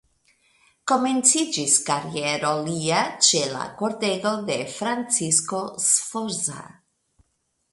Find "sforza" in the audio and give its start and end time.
5.91-6.67